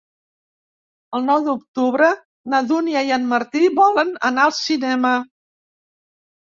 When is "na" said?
2.55-2.63